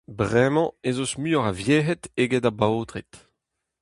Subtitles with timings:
[0.19, 3.11] Bremañ ez eus muioc'h a verc'hed eget a baotred.